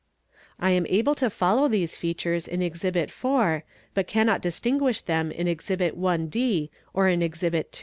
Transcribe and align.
"T 0.59 0.65
am 0.71 0.87
able 0.89 1.13
to 1.13 1.29
follow 1.29 1.67
these 1.67 1.95
features 1.95 2.47
in 2.47 2.63
Exhibit 2.63 3.11
4, 3.11 3.63
but 3.93 4.07
cannot 4.07 4.41
distin 4.41 4.79
guish 4.79 5.05
them 5.05 5.31
in 5.31 5.47
Exhibit 5.47 5.95
1 5.95 6.25
(d) 6.29 6.71
or 6.91 7.07
in 7.07 7.21
Exhibit 7.21 7.71
2. 7.71 7.79